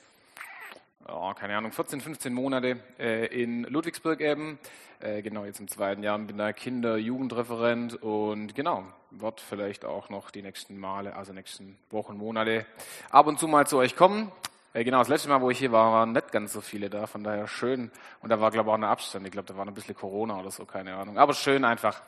[1.06, 4.58] oh, keine Ahnung, 14, 15 Monate äh, in Ludwigsburg eben.
[5.02, 10.10] Äh, genau, jetzt im zweiten Jahr bin da Kinder-, Jugendreferent und genau, wird vielleicht auch
[10.10, 12.66] noch die nächsten Male, also nächsten Wochen, Monate
[13.08, 14.30] ab und zu mal zu euch kommen.
[14.74, 17.06] Äh, genau, das letzte Mal, wo ich hier war, waren nicht ganz so viele da,
[17.06, 17.90] von daher schön.
[18.20, 19.24] Und da war, glaube ich, auch ein Abstand.
[19.24, 21.16] Ich glaube, da war ein bisschen Corona oder so, keine Ahnung.
[21.16, 22.02] Aber schön einfach,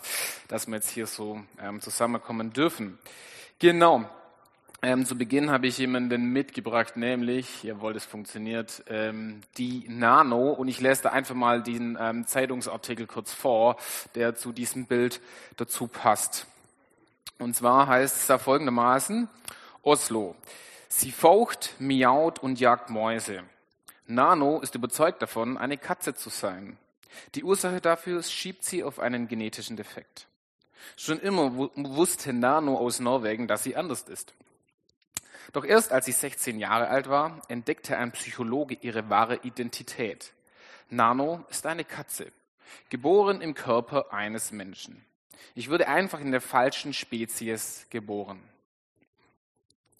[0.48, 2.98] dass wir jetzt hier so ähm, zusammenkommen dürfen.
[3.58, 4.04] Genau.
[4.84, 10.50] Ähm, zu Beginn habe ich jemanden mitgebracht, nämlich, jawohl, das funktioniert, ähm, die Nano.
[10.50, 13.76] Und ich lese da einfach mal den ähm, Zeitungsartikel kurz vor,
[14.16, 15.20] der zu diesem Bild
[15.56, 16.48] dazu passt.
[17.38, 19.28] Und zwar heißt es da folgendermaßen,
[19.82, 20.34] Oslo.
[20.88, 23.44] Sie faucht, miaut und jagt Mäuse.
[24.08, 26.76] Nano ist überzeugt davon, eine Katze zu sein.
[27.36, 30.26] Die Ursache dafür schiebt sie auf einen genetischen Defekt.
[30.96, 34.34] Schon immer wusste Nano aus Norwegen, dass sie anders ist.
[35.52, 40.32] Doch erst als sie 16 Jahre alt war, entdeckte ein Psychologe ihre wahre Identität.
[40.88, 42.32] Nano ist eine Katze,
[42.90, 45.04] geboren im Körper eines Menschen.
[45.54, 48.42] Ich wurde einfach in der falschen Spezies geboren.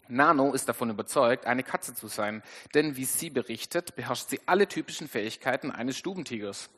[0.09, 2.43] Nano ist davon überzeugt, eine Katze zu sein,
[2.75, 6.69] denn wie sie berichtet, beherrscht sie alle typischen Fähigkeiten eines Stubentigers.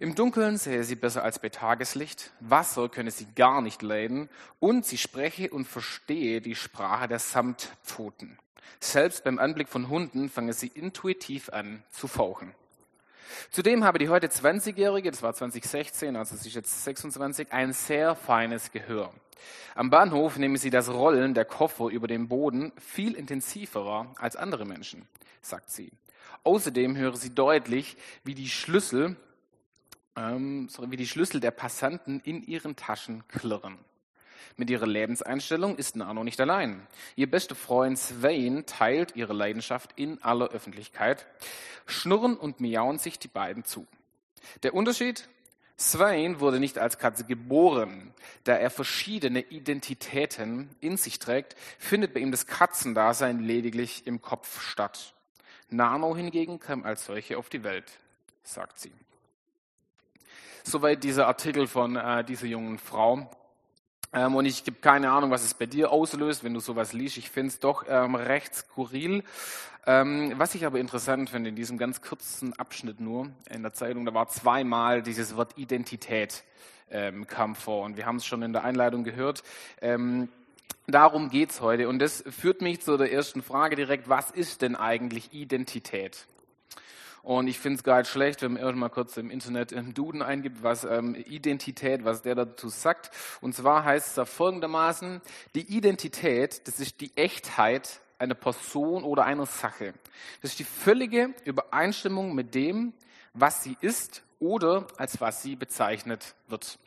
[0.00, 4.28] Im Dunkeln sähe sie besser als bei Tageslicht, Wasser könne sie gar nicht leiden
[4.60, 8.38] und sie spreche und verstehe die Sprache der Samtpfoten.
[8.78, 12.54] Selbst beim Anblick von Hunden fange sie intuitiv an zu fauchen.
[13.50, 18.14] Zudem habe die heute 20-Jährige, das war 2016, also sie ist jetzt 26, ein sehr
[18.14, 19.12] feines Gehör.
[19.74, 24.64] Am Bahnhof nehme sie das Rollen der Koffer über dem Boden viel intensiver als andere
[24.64, 25.08] Menschen,
[25.42, 25.90] sagt sie.
[26.44, 29.16] Außerdem höre sie deutlich, wie die Schlüssel
[30.18, 33.78] ähm, wie die Schlüssel der Passanten in ihren Taschen klirren.
[34.56, 36.84] Mit ihrer Lebenseinstellung ist Nano nicht allein.
[37.14, 41.26] Ihr bester Freund Swain teilt ihre Leidenschaft in aller Öffentlichkeit.
[41.86, 43.86] Schnurren und miauen sich die beiden zu.
[44.64, 45.28] Der Unterschied?
[45.78, 48.12] Swain wurde nicht als Katze geboren.
[48.42, 54.60] Da er verschiedene Identitäten in sich trägt, findet bei ihm das Katzendasein lediglich im Kopf
[54.60, 55.14] statt.
[55.70, 57.92] Nano hingegen kam als solche auf die Welt,
[58.42, 58.92] sagt sie.
[60.68, 63.30] Soweit dieser Artikel von äh, dieser jungen Frau.
[64.12, 67.16] Ähm, und ich gebe keine Ahnung, was es bei dir auslöst, wenn du sowas liest.
[67.16, 69.24] Ich finde es doch ähm, recht skurril.
[69.86, 74.04] Ähm, was ich aber interessant finde, in diesem ganz kurzen Abschnitt nur in der Zeitung,
[74.04, 76.44] da war zweimal dieses Wort Identität
[76.90, 77.86] ähm, kam vor.
[77.86, 79.44] Und wir haben es schon in der Einleitung gehört.
[79.80, 80.28] Ähm,
[80.86, 81.88] darum geht's heute.
[81.88, 84.10] Und das führt mich zu der ersten Frage direkt.
[84.10, 86.26] Was ist denn eigentlich Identität?
[87.28, 90.22] Und ich finde es gar nicht schlecht, wenn man erstmal kurz im Internet im Duden
[90.22, 93.10] eingibt, was ähm, Identität, was der dazu sagt.
[93.42, 95.20] Und zwar heißt es da folgendermaßen,
[95.54, 99.92] die Identität, das ist die Echtheit einer Person oder einer Sache.
[100.40, 102.94] Das ist die völlige Übereinstimmung mit dem,
[103.34, 106.78] was sie ist oder als was sie bezeichnet wird.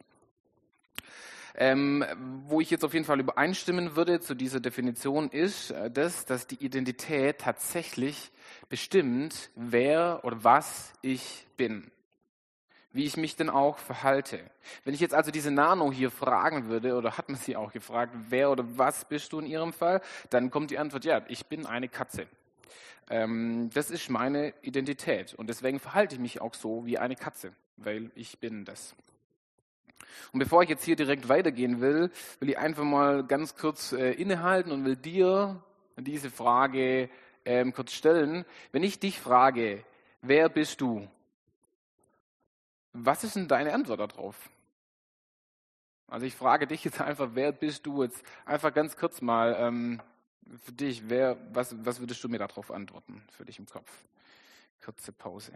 [1.55, 2.05] Ähm,
[2.47, 6.47] wo ich jetzt auf jeden Fall übereinstimmen würde zu dieser Definition ist äh, das, dass
[6.47, 8.31] die Identität tatsächlich
[8.69, 11.91] bestimmt, wer oder was ich bin.
[12.93, 14.39] Wie ich mich denn auch verhalte.
[14.83, 18.13] Wenn ich jetzt also diese Nano hier fragen würde, oder hat man sie auch gefragt,
[18.29, 21.65] wer oder was bist du in ihrem Fall, dann kommt die Antwort, ja, ich bin
[21.65, 22.27] eine Katze.
[23.09, 25.33] Ähm, das ist meine Identität.
[25.33, 28.95] Und deswegen verhalte ich mich auch so wie eine Katze, weil ich bin das.
[30.31, 34.11] Und bevor ich jetzt hier direkt weitergehen will, will ich einfach mal ganz kurz äh,
[34.13, 35.61] innehalten und will dir
[35.97, 37.09] diese Frage
[37.45, 38.45] ähm, kurz stellen.
[38.71, 39.83] Wenn ich dich frage,
[40.21, 41.07] wer bist du?
[42.93, 44.49] Was ist denn deine Antwort darauf?
[46.07, 48.23] Also ich frage dich jetzt einfach, wer bist du jetzt?
[48.45, 50.01] Einfach ganz kurz mal ähm,
[50.63, 53.89] für dich, wer, was, was würdest du mir darauf antworten, für dich im Kopf?
[54.83, 55.53] Kurze Pause.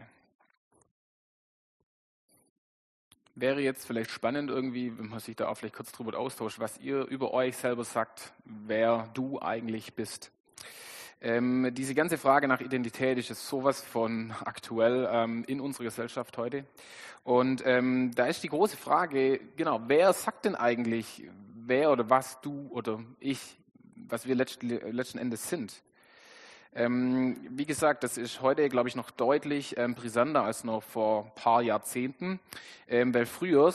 [3.38, 6.78] Wäre jetzt vielleicht spannend irgendwie, wenn man sich da auch vielleicht kurz drüber austauscht, was
[6.78, 10.32] ihr über euch selber sagt, wer du eigentlich bist.
[11.20, 16.64] Ähm, diese ganze Frage nach Identität ist sowas von aktuell ähm, in unserer Gesellschaft heute.
[17.24, 21.24] Und ähm, da ist die große Frage, genau, wer sagt denn eigentlich,
[21.54, 23.58] wer oder was du oder ich,
[23.96, 25.82] was wir letzten, letzten Endes sind?
[26.78, 31.24] Ähm, wie gesagt, das ist heute, glaube ich, noch deutlich ähm, brisanter als noch vor
[31.24, 32.38] ein paar Jahrzehnten,
[32.86, 33.72] ähm, weil früher,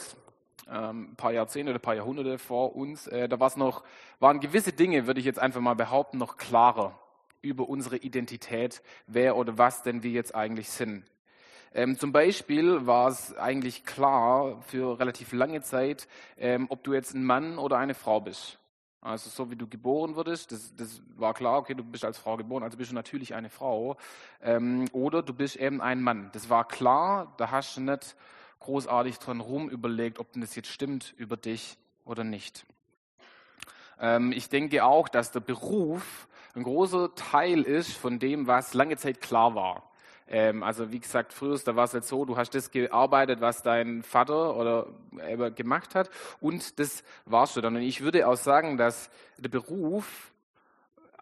[0.71, 3.83] ähm, ein paar Jahrzehnte oder ein paar Jahrhunderte vor uns, äh, da war's noch,
[4.19, 6.99] waren gewisse Dinge, würde ich jetzt einfach mal behaupten, noch klarer
[7.41, 11.03] über unsere Identität, wer oder was denn wir jetzt eigentlich sind.
[11.73, 16.07] Ähm, zum Beispiel war es eigentlich klar für relativ lange Zeit,
[16.37, 18.59] ähm, ob du jetzt ein Mann oder eine Frau bist.
[19.01, 22.37] Also so wie du geboren wurdest, das, das war klar, okay, du bist als Frau
[22.37, 23.97] geboren, also bist du natürlich eine Frau.
[24.41, 26.29] Ähm, oder du bist eben ein Mann.
[26.33, 28.15] Das war klar, da hast du nicht
[28.59, 32.63] großartig dran rum überlegt, ob denn das jetzt stimmt über dich oder nicht.
[33.99, 38.97] Ähm, ich denke auch, dass der Beruf ein großer Teil ist von dem, was lange
[38.97, 39.90] Zeit klar war.
[40.31, 43.61] Ähm, also wie gesagt, früher da war es jetzt so, du hast das gearbeitet, was
[43.63, 44.87] dein Vater oder
[45.29, 47.75] eben gemacht hat und das warst du dann.
[47.75, 50.31] Und ich würde auch sagen, dass der Beruf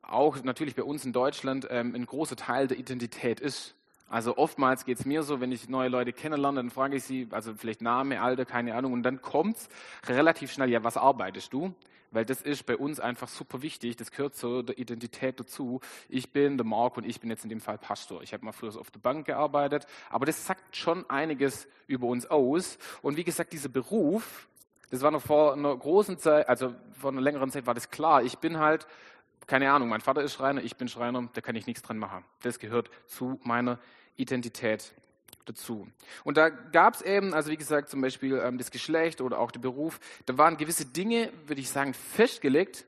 [0.03, 3.75] auch natürlich bei uns in Deutschland ähm, ein großer Teil der Identität ist.
[4.09, 7.27] Also oftmals geht es mir so, wenn ich neue Leute kennenlerne, dann frage ich sie,
[7.31, 9.69] also vielleicht Name, Alter, keine Ahnung, und dann kommt es
[10.07, 11.73] relativ schnell, ja, was arbeitest du?
[12.11, 13.95] Weil das ist bei uns einfach super wichtig.
[13.97, 15.81] Das gehört zu der Identität dazu.
[16.07, 18.21] Ich bin der Mark und ich bin jetzt in dem Fall Pastor.
[18.21, 22.25] Ich habe mal früher auf der Bank gearbeitet, aber das sagt schon einiges über uns
[22.25, 22.77] aus.
[23.01, 24.47] Und wie gesagt, dieser Beruf,
[24.89, 28.23] das war noch vor einer großen Zeit, also vor einer längeren Zeit war das klar.
[28.23, 28.87] Ich bin halt
[29.49, 32.23] keine Ahnung, mein Vater ist Schreiner, ich bin Schreiner, da kann ich nichts dran machen.
[32.43, 33.79] Das gehört zu meiner
[34.15, 34.93] Identität
[35.45, 35.87] dazu.
[36.23, 39.51] Und da gab es eben, also wie gesagt, zum Beispiel ähm, das Geschlecht oder auch
[39.51, 42.85] der Beruf, da waren gewisse Dinge, würde ich sagen, festgelegt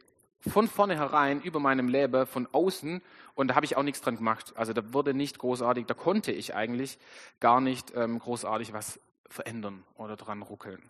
[0.47, 3.01] von vornherein über meinem Leben, von außen
[3.35, 4.53] und da habe ich auch nichts dran gemacht.
[4.55, 6.97] Also da wurde nicht großartig, da konnte ich eigentlich
[7.39, 8.99] gar nicht ähm, großartig was
[9.29, 10.81] verändern oder dran ruckeln.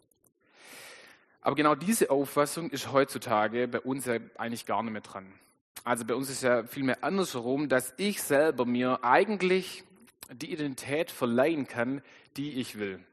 [1.42, 5.34] Aber genau diese Auffassung ist heutzutage bei uns ja eigentlich gar nicht mehr dran.
[5.84, 9.84] Also bei uns ist ja vielmehr andersherum, dass ich selber mir eigentlich
[10.34, 12.02] die Identität verleihen kann,
[12.38, 13.04] die ich will.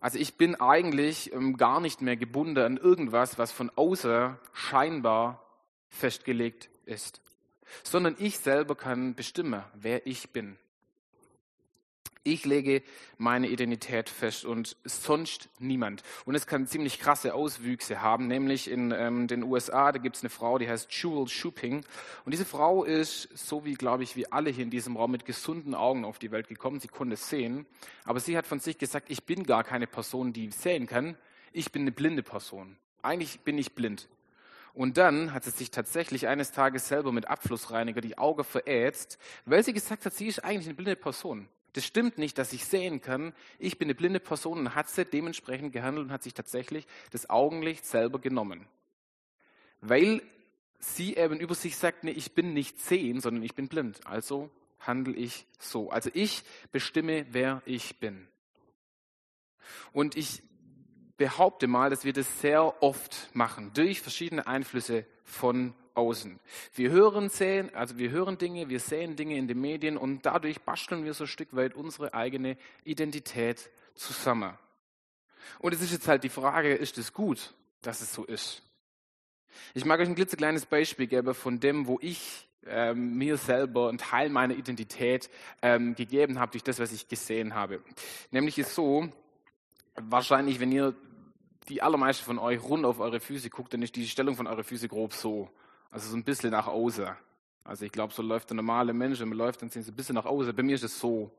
[0.00, 5.44] Also ich bin eigentlich ähm, gar nicht mehr gebunden an irgendwas, was von außen scheinbar
[5.88, 7.20] festgelegt ist,
[7.82, 10.56] sondern ich selber kann bestimmen, wer ich bin.
[12.22, 12.82] Ich lege
[13.16, 16.02] meine Identität fest und sonst niemand.
[16.26, 20.22] Und es kann ziemlich krasse Auswüchse haben, nämlich in ähm, den USA, da gibt es
[20.22, 21.82] eine Frau, die heißt Jewel Shuping.
[22.26, 25.24] Und diese Frau ist, so wie, glaube ich, wie alle hier in diesem Raum, mit
[25.24, 26.78] gesunden Augen auf die Welt gekommen.
[26.78, 27.64] Sie konnte sehen.
[28.04, 31.16] Aber sie hat von sich gesagt, ich bin gar keine Person, die sehen kann.
[31.52, 32.76] Ich bin eine blinde Person.
[33.00, 34.08] Eigentlich bin ich blind.
[34.74, 39.64] Und dann hat sie sich tatsächlich eines Tages selber mit Abflussreiniger die Augen verätzt, weil
[39.64, 41.48] sie gesagt hat, sie ist eigentlich eine blinde Person.
[41.72, 43.32] Das stimmt nicht, dass ich sehen kann.
[43.58, 47.30] Ich bin eine blinde Person und hat sie dementsprechend gehandelt und hat sich tatsächlich das
[47.30, 48.66] Augenlicht selber genommen.
[49.80, 50.22] Weil
[50.78, 54.06] sie eben über sich sagt, nee, ich bin nicht sehen, sondern ich bin blind.
[54.06, 54.50] Also
[54.80, 55.90] handle ich so.
[55.90, 58.26] Also ich bestimme, wer ich bin.
[59.92, 60.42] Und ich
[61.16, 66.40] behaupte mal, dass wir das sehr oft machen, durch verschiedene Einflüsse von außen.
[66.74, 70.60] Wir hören, sehen, also wir hören Dinge, wir sehen Dinge in den Medien und dadurch
[70.62, 74.54] basteln wir so ein Stück weit unsere eigene Identität zusammen.
[75.58, 78.62] Und es ist jetzt halt die Frage, ist es gut, dass es so ist?
[79.74, 83.98] Ich mag euch ein klitzekleines Beispiel geben von dem, wo ich ähm, mir selber einen
[83.98, 85.30] Teil meiner Identität
[85.62, 87.82] ähm, gegeben habe durch das, was ich gesehen habe.
[88.30, 89.08] Nämlich ist so,
[89.96, 90.94] wahrscheinlich, wenn ihr
[91.68, 94.64] die allermeisten von euch rund auf eure Füße guckt, dann ist die Stellung von eurer
[94.64, 95.48] Füße grob so.
[95.90, 97.08] Also so ein bisschen nach außen.
[97.64, 99.96] Also ich glaube, so läuft der normale Mensch, wenn man läuft, dann sind sie ein
[99.96, 100.54] bisschen nach außen.
[100.54, 101.30] Bei mir ist es so.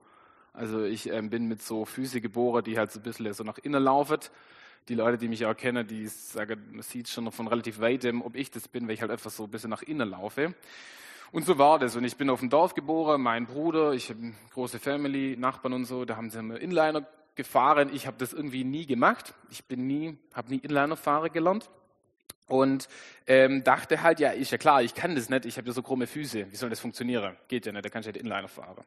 [0.54, 3.58] Also ich ähm, bin mit so Füße geboren, die halt so ein bisschen so nach
[3.60, 4.20] innen laufen.
[4.90, 8.36] Die Leute, die mich auch kennen, die sagen, man sieht schon von relativ weitem, ob
[8.36, 10.54] ich das bin, weil ich halt einfach so ein bisschen nach innen laufe.
[11.32, 11.96] Und so war das.
[11.96, 15.74] Und ich bin auf dem Dorf geboren, mein Bruder, ich habe eine große Family, Nachbarn
[15.74, 17.90] und so, da haben sie einen Inliner gefahren.
[17.94, 19.34] Ich habe das irgendwie nie gemacht.
[19.50, 21.70] Ich bin nie, habe nie Inliner fahren gelernt
[22.48, 22.90] und
[23.28, 25.82] ähm, dachte halt, ja, ist ja klar, ich kann das nicht, ich habe ja so
[25.82, 27.36] krumme Füße, wie soll das funktionieren?
[27.48, 28.84] Geht ja nicht, da kann ich ja den Inliner fahren.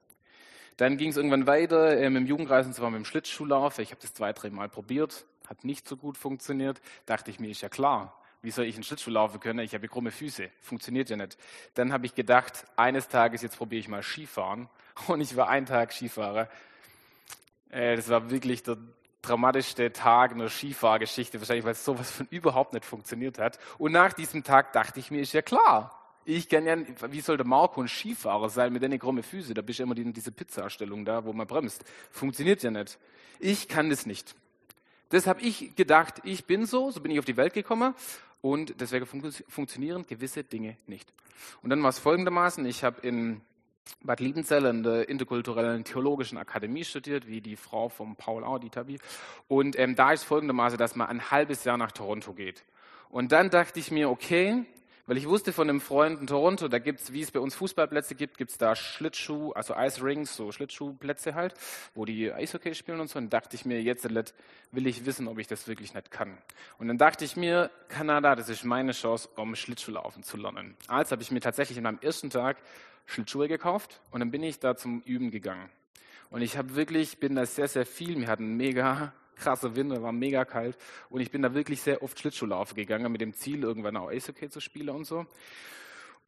[0.76, 4.12] Dann ging es irgendwann weiter ähm, im Jugendreisen, zwar mit dem Schlittschuhlauf, ich habe das
[4.12, 8.21] zwei, drei Mal probiert, hat nicht so gut funktioniert, dachte ich mir, ist ja klar,
[8.43, 9.61] wie soll ich einen Schlittschuh laufen können?
[9.61, 11.38] Ich habe ja krumme Füße, funktioniert ja nicht.
[11.75, 14.69] Dann habe ich gedacht, eines Tages, jetzt probiere ich mal Skifahren
[15.07, 16.50] und ich war einen Tag Skifahrer.
[17.71, 18.76] Äh, das war wirklich der
[19.26, 23.59] dramatischste Tag in der Skifahrgeschichte, wahrscheinlich, weil sowas von überhaupt nicht funktioniert hat.
[23.78, 26.76] Und nach diesem Tag dachte ich mir, ist ja klar, ich kann ja,
[27.11, 29.54] wie soll der Marco ein Skifahrer sein mit den krummen Füßen?
[29.54, 31.85] Da bist du immer diese Pizzastellung da, wo man bremst.
[32.11, 32.99] Funktioniert ja nicht.
[33.38, 34.35] Ich kann das nicht.
[35.11, 37.95] Das habe ich gedacht, ich bin so, so bin ich auf die Welt gekommen
[38.40, 41.12] und deswegen fun funktionieren gewisse Dinge nicht.
[41.62, 43.43] Und dann war es folgendermaßen, ich habe in
[44.03, 48.71] Bad Liebenzell in der interkulturellen theologischen Akademie studiert, wie die Frau von Paul auch, die
[48.71, 48.99] Tabi.
[49.49, 52.64] Und ähm, da ist folgendermaßen, dass man ein halbes Jahr nach Toronto geht.
[53.11, 54.64] Und dann dachte ich mir, okay,
[55.07, 58.14] weil ich wusste von einem Freund in Toronto, da gibt's, wie es bei uns Fußballplätze
[58.14, 61.55] gibt, gibt's da Schlittschuh, also Ice Rings, so Schlittschuhplätze halt,
[61.95, 63.19] wo die Eishockey spielen und so.
[63.19, 66.38] Und dachte ich mir, jetzt will ich wissen, ob ich das wirklich nicht kann.
[66.79, 70.75] Und dann dachte ich mir, Kanada, das ist meine Chance, um Schlittschuhlaufen zu lernen.
[70.88, 72.57] Also habe ich mir tatsächlich in meinem ersten Tag
[73.07, 75.69] Schlittschuhe gekauft und dann bin ich da zum Üben gegangen.
[76.31, 80.13] Und ich habe wirklich, bin da sehr, sehr viel, wir hatten mega krasser Winter, war
[80.13, 80.77] mega kalt
[81.11, 84.49] und ich bin da wirklich sehr oft Schlittschuhlaufen gegangen mit dem Ziel, irgendwann auch Eishockey
[84.49, 85.27] zu spielen und so.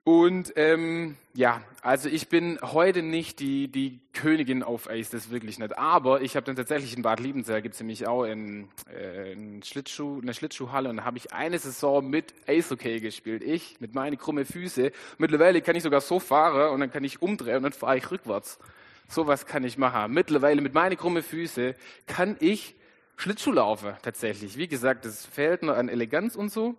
[0.06, 5.58] Und ähm, ja, also ich bin heute nicht die, die Königin auf Eis, das wirklich
[5.58, 5.76] nicht.
[5.76, 9.64] Aber ich habe dann tatsächlich in Bad Liebenzell, gibt es nämlich auch in, äh, in
[9.64, 13.42] Schlittschuh, eine Schlittschuhhalle und da habe ich eine Saison mit Eishockey gespielt.
[13.42, 14.92] Ich mit meinen krummen Füße.
[15.18, 18.08] Mittlerweile kann ich sogar so fahren und dann kann ich umdrehen und dann fahre ich
[18.08, 18.60] rückwärts.
[19.08, 20.12] Sowas kann ich machen.
[20.12, 21.74] Mittlerweile mit meinen krummen Füße
[22.06, 22.76] kann ich
[23.16, 24.56] Schlittschuh laufen tatsächlich.
[24.56, 26.76] Wie gesagt, es fehlt nur an Eleganz und so.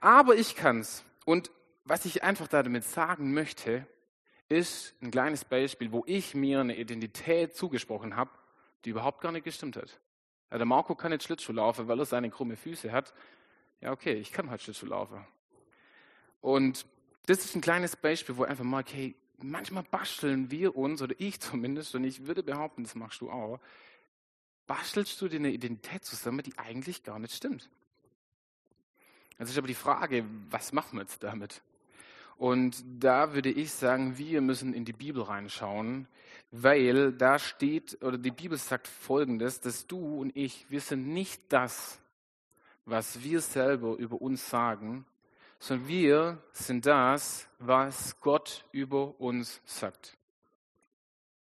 [0.00, 1.04] Aber ich kann's.
[1.26, 1.50] Und
[1.84, 3.86] was ich einfach damit sagen möchte,
[4.48, 8.30] ist ein kleines Beispiel, wo ich mir eine Identität zugesprochen habe,
[8.84, 10.00] die überhaupt gar nicht gestimmt hat.
[10.50, 13.14] Ja, der Marco kann nicht Schlittschuh laufen, weil er seine krumme Füße hat.
[13.80, 15.26] Ja, okay, ich kann halt Schlittschuh laufen.
[16.40, 16.86] Und
[17.26, 21.40] das ist ein kleines Beispiel, wo einfach mal, okay, manchmal basteln wir uns, oder ich
[21.40, 23.60] zumindest, und ich würde behaupten, das machst du auch,
[24.66, 27.68] bastelst du dir eine Identität zusammen, die eigentlich gar nicht stimmt.
[29.38, 31.62] Das ist aber die Frage, was machen wir jetzt damit?
[32.36, 36.08] Und da würde ich sagen, wir müssen in die Bibel reinschauen,
[36.50, 41.42] weil da steht, oder die Bibel sagt Folgendes, dass du und ich, wir sind nicht
[41.48, 42.00] das,
[42.84, 45.04] was wir selber über uns sagen,
[45.58, 50.16] sondern wir sind das, was Gott über uns sagt.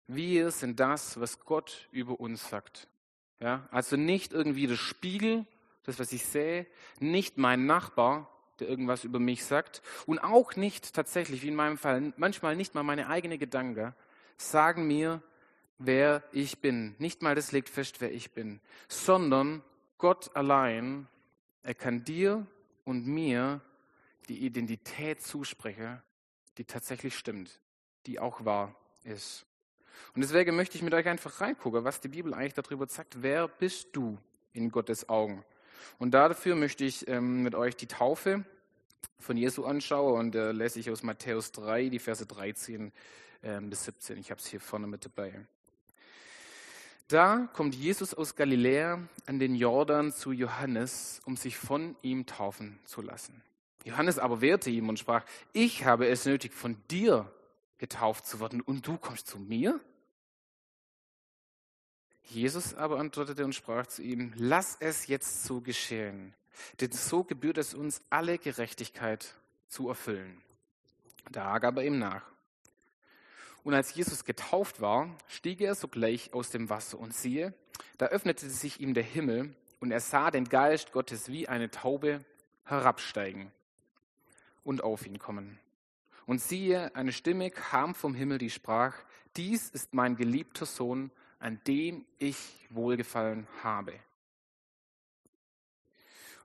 [0.08, 2.88] Wir sind das, was Gott über uns sagt.
[3.40, 5.48] Ja, also nicht irgendwie das Spiegel,
[5.84, 6.68] das, was ich sehe,
[7.00, 8.31] nicht mein Nachbar,
[8.62, 12.76] der irgendwas über mich sagt und auch nicht tatsächlich, wie in meinem Fall, manchmal nicht
[12.76, 13.94] mal meine eigenen Gedanken
[14.38, 15.22] sagen mir,
[15.78, 16.96] wer ich bin.
[17.00, 19.64] Nicht mal das legt fest, wer ich bin, sondern
[19.98, 21.08] Gott allein,
[21.64, 22.46] er kann dir
[22.86, 23.62] und mir
[24.30, 26.02] die Identität zusprechen,
[26.58, 27.60] die tatsächlich stimmt,
[28.06, 29.46] die auch wahr ist.
[30.16, 33.22] Und deswegen möchte ich mit euch einfach reingucken, was die Bibel eigentlich darüber sagt.
[33.22, 34.18] Wer bist du
[34.54, 35.44] in Gottes Augen?
[36.00, 38.46] Und dafür möchte ich ähm, mit euch die Taufe
[39.20, 42.92] von Jesu anschauen und äh, lese ich aus Matthäus 3, die Verse 13
[43.42, 44.18] äh, bis 17.
[44.18, 45.46] Ich habe es hier vorne mit dabei.
[47.08, 52.80] Da kommt Jesus aus Galiläa an den Jordan zu Johannes, um sich von ihm taufen
[52.86, 53.42] zu lassen.
[53.84, 57.30] Johannes aber wehrte ihm und sprach, ich habe es nötig, von dir
[57.80, 59.80] getauft zu werden und du kommst zu mir?
[62.34, 66.34] Jesus aber antwortete und sprach zu ihm, lass es jetzt so geschehen,
[66.80, 69.36] denn so gebührt es uns, alle Gerechtigkeit
[69.68, 70.42] zu erfüllen.
[71.32, 72.24] Da gab er ihm nach.
[73.64, 77.54] Und als Jesus getauft war, stieg er sogleich aus dem Wasser und siehe,
[77.98, 82.24] da öffnete sich ihm der Himmel und er sah den Geist Gottes wie eine Taube
[82.66, 83.52] herabsteigen
[84.64, 85.60] und auf ihn kommen.
[86.26, 88.96] Und siehe, eine Stimme kam vom Himmel, die sprach,
[89.36, 91.12] dies ist mein geliebter Sohn,
[91.42, 92.38] an dem ich
[92.70, 94.00] wohlgefallen habe.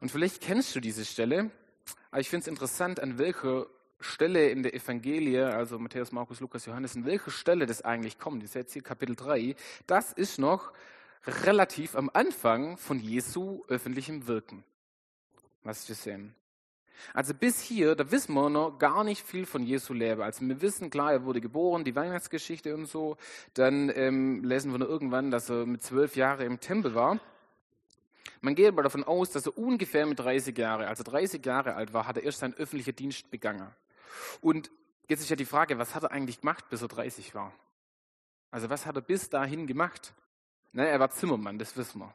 [0.01, 1.51] Und vielleicht kennst du diese Stelle,
[2.11, 3.67] aber ich finde es interessant, an welcher
[4.01, 8.43] Stelle in der Evangelie, also Matthäus, Markus, Lukas, Johannes, an welcher Stelle das eigentlich kommt.
[8.43, 9.55] Das ist jetzt hier Kapitel 3.
[9.87, 10.73] Das ist noch
[11.27, 14.65] relativ am Anfang von Jesu öffentlichem Wirken,
[15.63, 16.35] was wir sehen.
[17.15, 20.23] Also bis hier, da wissen wir noch gar nicht viel von Jesu Leben.
[20.23, 23.17] Also wir wissen, klar, er wurde geboren, die Weihnachtsgeschichte und so.
[23.55, 27.21] Dann ähm, lesen wir noch irgendwann, dass er mit zwölf Jahren im Tempel war.
[28.41, 31.93] Man geht aber davon aus, dass er ungefähr mit 30 Jahren, also 30 Jahre alt
[31.93, 33.69] war, hat er erst seinen öffentlichen Dienst begangen.
[34.41, 34.71] Und
[35.09, 37.53] jetzt ist ja die Frage, was hat er eigentlich gemacht, bis er 30 war?
[38.51, 40.15] Also was hat er bis dahin gemacht?
[40.73, 42.15] Na, er war Zimmermann, das wissen wir.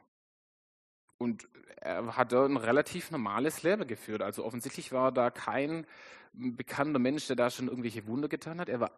[1.22, 4.22] Und er hat ein relativ normales Leben geführt.
[4.22, 5.86] Also offensichtlich war da kein
[6.32, 8.68] bekannter Mensch, der da schon irgendwelche Wunder getan hat.
[8.68, 8.92] Er war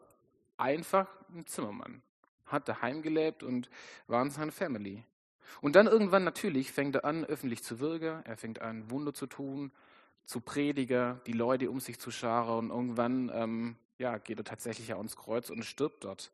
[0.57, 2.02] einfach ein Zimmermann,
[2.47, 3.71] hat daheim gelebt und
[4.07, 5.04] war in seiner Family.
[5.61, 8.23] Und dann irgendwann natürlich fängt er an, öffentlich zu wirken.
[8.25, 9.73] Er fängt an, Wunder zu tun,
[10.25, 12.71] zu predigen, die Leute um sich zu scharen.
[12.71, 16.33] Und irgendwann ähm, ja, geht er tatsächlich ans Kreuz und stirbt dort.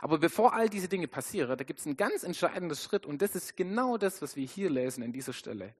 [0.00, 3.34] Aber bevor all diese Dinge passieren, da gibt es einen ganz entscheidenden Schritt und das
[3.34, 5.74] ist genau das, was wir hier lesen in dieser Stelle.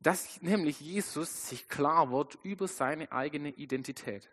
[0.00, 4.28] dass nämlich Jesus sich klar wird über seine eigene Identität.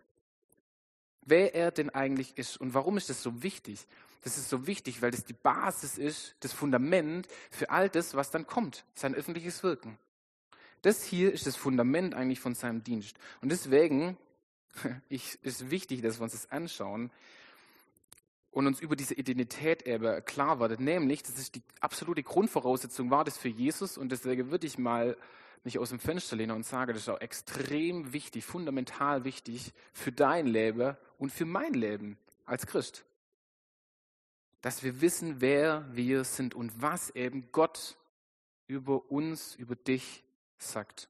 [1.22, 3.88] Wer er denn eigentlich ist und warum ist das so wichtig?
[4.24, 8.30] Das ist so wichtig, weil das die Basis ist, das Fundament für all das, was
[8.30, 9.98] dann kommt, sein öffentliches Wirken.
[10.82, 13.18] Das hier ist das Fundament eigentlich von seinem Dienst.
[13.42, 14.18] Und deswegen
[15.10, 17.12] ich, ist wichtig, dass wir uns das anschauen
[18.54, 20.80] und uns über diese Identität eben klar wird.
[20.80, 25.18] Nämlich, das ist die absolute Grundvoraussetzung war das für Jesus und deswegen würde ich mal
[25.64, 30.12] mich aus dem Fenster lehnen und sagen, das ist auch extrem wichtig, fundamental wichtig für
[30.12, 33.06] dein Leben und für mein Leben als Christ
[34.64, 37.98] dass wir wissen, wer wir sind und was eben Gott
[38.68, 40.24] über uns, über dich
[40.58, 41.10] sagt.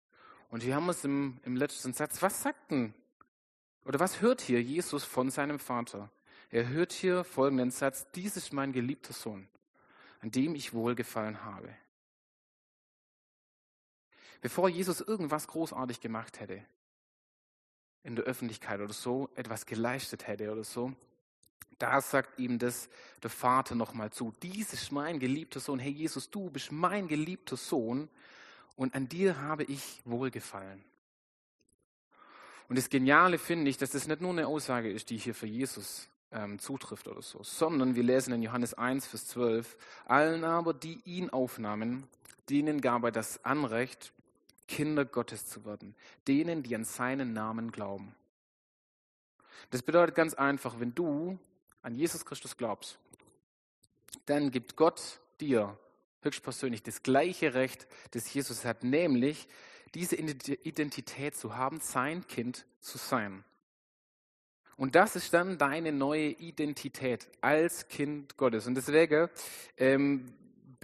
[0.50, 2.24] Und hier haben wir es im, im letzten Satz.
[2.24, 2.96] Was sagt denn,
[3.86, 6.10] oder was hört hier Jesus von seinem Vater?
[6.54, 9.48] Er hört hier folgenden Satz, dies ist mein geliebter Sohn,
[10.22, 11.76] an dem ich wohlgefallen habe.
[14.40, 16.64] Bevor Jesus irgendwas großartig gemacht hätte,
[18.04, 20.94] in der Öffentlichkeit oder so, etwas geleistet hätte oder so,
[21.80, 22.88] da sagt ihm das
[23.24, 24.32] der Vater nochmal zu.
[24.44, 25.80] Dies ist mein geliebter Sohn.
[25.80, 28.10] Hey Jesus, du bist mein geliebter Sohn
[28.76, 30.86] und an dir habe ich wohlgefallen.
[32.70, 35.48] Und das Geniale finde ich, dass das nicht nur eine Aussage ist, die hier für
[35.48, 40.74] Jesus ähm, zutrifft oder so, sondern wir lesen in Johannes 1, Vers 12, allen aber,
[40.74, 42.08] die ihn aufnahmen,
[42.50, 44.12] denen gab er das Anrecht,
[44.68, 45.96] Kinder Gottes zu werden,
[46.28, 48.16] denen, die an seinen Namen glauben.
[49.70, 51.38] Das bedeutet ganz einfach, wenn du
[51.82, 52.98] an Jesus Christus glaubst,
[54.26, 55.78] dann gibt Gott dir
[56.22, 59.48] höchstpersönlich das gleiche Recht, das Jesus hat, nämlich
[59.94, 63.44] diese Identität zu haben, sein Kind zu sein.
[64.78, 68.68] Und das ist dann deine neue Identität als Kind Gottes.
[68.68, 69.30] Und deswegen
[69.78, 70.34] ähm,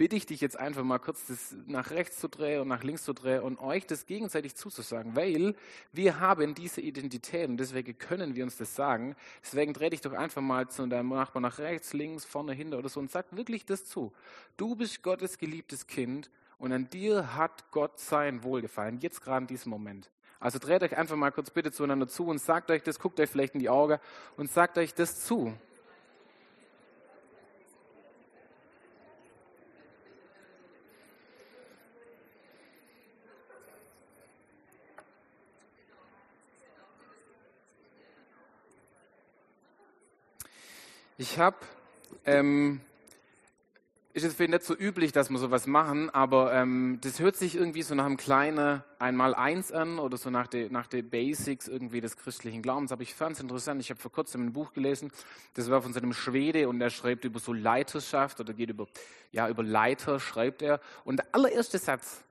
[0.00, 3.04] bitte ich dich jetzt einfach mal kurz das nach rechts zu drehen und nach links
[3.04, 5.54] zu drehen und euch das gegenseitig zuzusagen, weil
[5.92, 9.14] wir haben diese Identität und deswegen können wir uns das sagen.
[9.42, 12.88] Deswegen dreh dich doch einfach mal zu deinem Nachbarn nach rechts, links, vorne, hinter oder
[12.88, 14.10] so und sag wirklich das zu.
[14.56, 19.48] Du bist Gottes geliebtes Kind und an dir hat Gott sein Wohlgefallen, jetzt gerade in
[19.48, 20.10] diesem Moment.
[20.40, 23.28] Also dreht euch einfach mal kurz bitte zueinander zu und sagt euch das, guckt euch
[23.28, 24.00] vielleicht in die Augen
[24.38, 25.52] und sagt euch das zu.
[41.18, 41.58] Ich habe,
[42.24, 42.80] ähm,
[44.12, 47.54] ist jetzt vielleicht nicht so üblich, dass wir sowas machen, aber ähm, das hört sich
[47.54, 52.00] irgendwie so nach einem kleinen Einmal-Eins an oder so nach den nach de Basics irgendwie
[52.00, 52.90] des christlichen Glaubens.
[52.90, 53.80] Aber ich fand es interessant.
[53.80, 55.12] Ich habe vor kurzem ein Buch gelesen,
[55.54, 58.88] das war von so einem Schwede und er schreibt über so Leiterschaft oder geht über,
[59.30, 60.80] ja, über Leiter schreibt er.
[61.04, 62.24] Und der allererste Satz,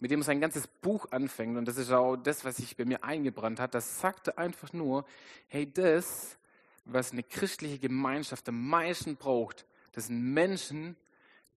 [0.00, 3.04] mit dem sein ganzes Buch anfängt, und das ist auch das, was sich bei mir
[3.04, 5.04] eingebrannt hat, das sagte einfach nur,
[5.46, 6.36] hey, das
[6.84, 10.96] was eine christliche Gemeinschaft am meisten braucht, das sind Menschen,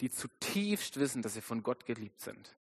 [0.00, 2.54] die zutiefst wissen, dass sie von Gott geliebt sind.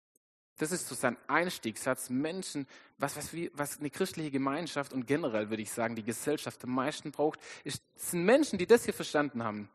[0.57, 2.09] Das ist so sein Einstiegssatz.
[2.09, 2.67] Menschen,
[2.99, 7.11] was, was, was eine christliche Gemeinschaft und generell würde ich sagen, die Gesellschaft am meisten
[7.11, 9.69] braucht, ist, sind Menschen, die das hier verstanden haben.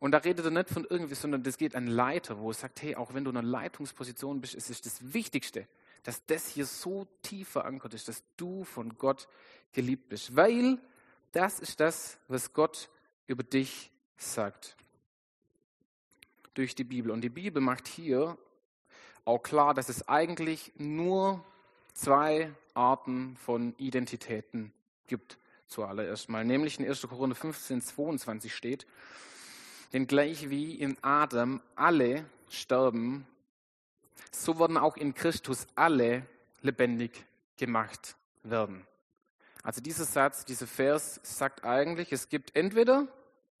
[0.00, 2.82] Und da redet er nicht von irgendwie, sondern das geht an Leiter, wo er sagt,
[2.82, 5.68] hey, auch wenn du in einer Leitungsposition bist, ist es das Wichtigste,
[6.02, 9.28] dass das hier so tief verankert ist, dass du von Gott
[9.72, 10.34] geliebt bist.
[10.34, 10.78] Weil
[11.32, 12.88] das ist das, was Gott
[13.26, 14.76] über dich sagt.
[16.54, 17.10] Durch die Bibel.
[17.10, 18.36] Und die Bibel macht hier
[19.24, 21.44] auch klar, dass es eigentlich nur
[21.94, 24.72] zwei Arten von Identitäten
[25.06, 25.38] gibt.
[25.68, 26.44] Zuallererst mal.
[26.44, 27.02] Nämlich in 1.
[27.02, 28.86] Korinther 15, 22 steht,
[29.92, 33.26] denn gleich wie in Adam alle sterben,
[34.32, 36.26] so werden auch in Christus alle
[36.60, 37.24] lebendig
[37.56, 38.86] gemacht werden.
[39.62, 43.06] Also dieser Satz, dieser Vers sagt eigentlich, es gibt entweder,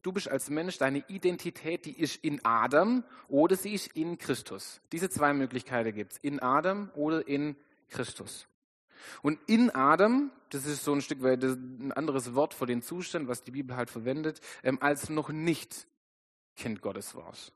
[0.02, 4.80] du bist als Mensch, deine Identität, die ist in Adam oder sie ist in Christus.
[4.92, 7.56] Diese zwei Möglichkeiten gibt es, in Adam oder in
[7.88, 8.46] Christus.
[9.22, 13.28] Und in Adam, das ist so ein Stück weit ein anderes Wort für den Zustand,
[13.28, 15.86] was die Bibel halt verwendet, ähm, als noch nicht
[16.56, 17.52] Kind Gottes warst.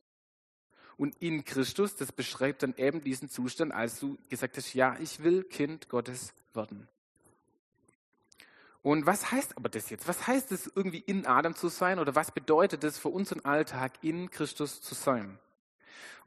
[0.96, 5.22] Und in Christus, das beschreibt dann eben diesen Zustand, als du gesagt hast, ja, ich
[5.22, 6.88] will Kind Gottes werden.
[8.84, 10.06] Und was heißt aber das jetzt?
[10.06, 11.98] Was heißt es, irgendwie in Adam zu sein?
[11.98, 15.38] Oder was bedeutet es für unseren Alltag, in Christus zu sein?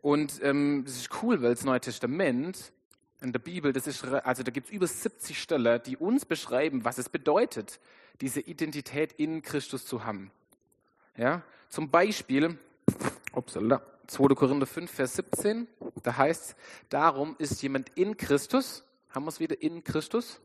[0.01, 2.73] Und ähm, das ist cool, weil das Neue Testament
[3.21, 6.83] in der Bibel, das ist, also da gibt es über 70 Stellen, die uns beschreiben,
[6.83, 7.79] was es bedeutet,
[8.21, 10.31] diese Identität in Christus zu haben.
[11.15, 11.43] Ja?
[11.69, 12.57] Zum Beispiel,
[13.33, 14.33] upsala, 2.
[14.33, 15.67] Korinther 5, Vers 17,
[16.01, 16.55] Da heißt
[16.89, 20.41] darum ist jemand in Christus, haben wir es wieder in Christus,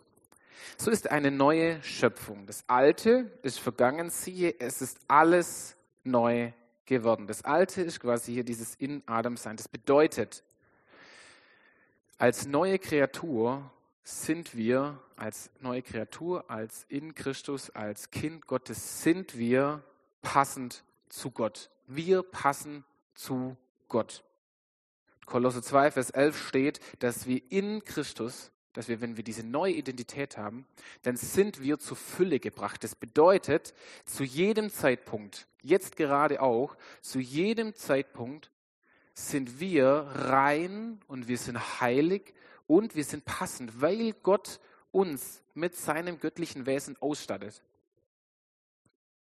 [0.76, 2.46] so ist eine neue Schöpfung.
[2.46, 6.52] Das Alte ist vergangen, siehe, es ist alles neu
[6.86, 7.26] geworden.
[7.26, 9.56] Das Alte ist quasi hier dieses in Adam sein.
[9.56, 10.44] Das bedeutet,
[12.18, 13.70] als neue Kreatur
[14.04, 19.82] sind wir, als neue Kreatur, als in Christus, als Kind Gottes, sind wir
[20.22, 21.70] passend zu Gott.
[21.86, 22.84] Wir passen
[23.14, 23.56] zu
[23.88, 24.22] Gott.
[25.26, 29.74] Kolosse 2, Vers 11 steht, dass wir in Christus, dass wir, wenn wir diese neue
[29.74, 30.66] Identität haben,
[31.02, 32.82] dann sind wir zur Fülle gebracht.
[32.84, 33.74] Das bedeutet,
[34.06, 38.50] zu jedem Zeitpunkt, jetzt gerade auch, zu jedem Zeitpunkt
[39.14, 42.34] sind wir rein und wir sind heilig
[42.66, 47.62] und wir sind passend, weil Gott uns mit seinem göttlichen Wesen ausstattet.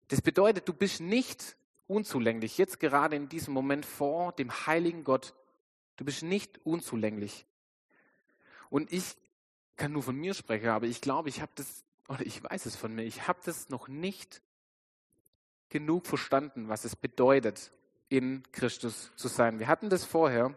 [0.07, 5.33] Das bedeutet, du bist nicht unzulänglich, jetzt gerade in diesem Moment vor dem heiligen Gott.
[5.97, 7.45] Du bist nicht unzulänglich.
[8.69, 9.15] Und ich
[9.75, 12.75] kann nur von mir sprechen, aber ich glaube, ich habe das, oder ich weiß es
[12.75, 14.41] von mir, ich habe das noch nicht
[15.69, 17.71] genug verstanden, was es bedeutet,
[18.09, 19.59] in Christus zu sein.
[19.59, 20.55] Wir hatten das vorher,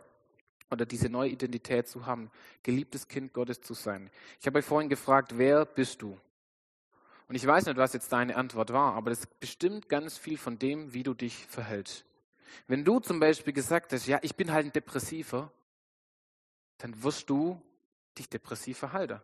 [0.70, 2.31] oder diese neue Identität zu haben,
[2.62, 4.11] geliebtes Kind Gottes zu sein.
[4.40, 6.20] Ich habe euch vorhin gefragt, wer bist du?
[7.29, 10.59] Und ich weiß nicht, was jetzt deine Antwort war, aber das bestimmt ganz viel von
[10.59, 12.05] dem, wie du dich verhältst.
[12.68, 15.50] Wenn du zum Beispiel gesagt hast, ja, ich bin halt ein Depressiver,
[16.79, 17.61] dann wirst du
[18.18, 19.20] dich depressiv verhalten.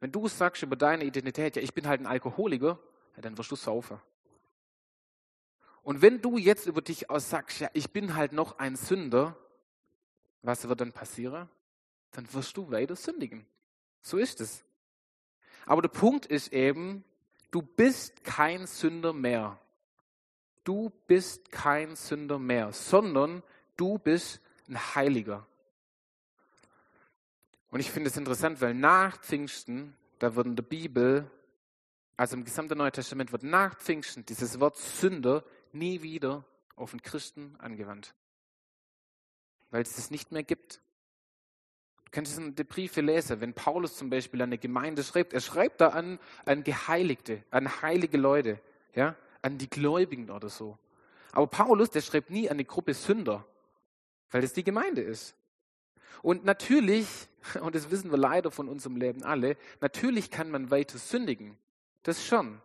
[0.00, 2.78] Wenn du sagst über deine Identität, ja, ich bin halt ein Alkoholiker,
[3.16, 4.00] ja, dann wirst du saufen.
[5.82, 9.36] Und wenn du jetzt über dich aus sagst, ja, ich bin halt noch ein Sünder,
[10.42, 11.48] was wird dann passieren?
[12.12, 13.46] Dann wirst du weiter sündigen.
[14.02, 14.64] So ist es.
[15.66, 17.04] Aber der Punkt ist eben,
[17.50, 19.58] du bist kein Sünder mehr.
[20.64, 23.42] Du bist kein Sünder mehr, sondern
[23.76, 25.46] du bist ein Heiliger.
[27.70, 31.30] Und ich finde es interessant, weil nach Pfingsten, da wird in der Bibel,
[32.16, 37.02] also im gesamten Neuen Testament, wird nach Pfingsten dieses Wort Sünder nie wieder auf den
[37.02, 38.14] Christen angewandt.
[39.70, 40.80] Weil es es nicht mehr gibt.
[42.04, 45.40] Du kannst in den Briefe lesen, wenn Paulus zum Beispiel an eine Gemeinde schreibt, er
[45.40, 48.60] schreibt da an, an Geheiligte, an heilige Leute,
[48.96, 50.76] ja, an die Gläubigen oder so.
[51.30, 53.46] Aber Paulus, der schreibt nie an eine Gruppe Sünder,
[54.32, 55.36] weil das die Gemeinde ist.
[56.22, 57.06] Und natürlich,
[57.60, 61.56] und das wissen wir leider von unserem Leben alle, natürlich kann man weiter sündigen.
[62.02, 62.60] Das schon.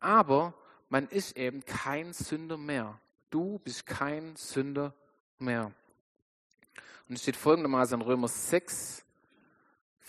[0.00, 0.54] Aber
[0.88, 2.98] man ist eben kein Sünder mehr.
[3.30, 4.94] Du bist kein Sünder
[5.38, 5.72] mehr.
[7.08, 9.04] Und es steht folgendermaßen in Römer 6,